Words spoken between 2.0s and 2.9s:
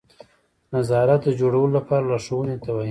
لارښوونې ته وایي.